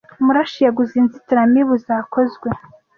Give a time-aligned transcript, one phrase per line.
[0.25, 2.47] Murashyi yaguze inzitiramubu zakozwe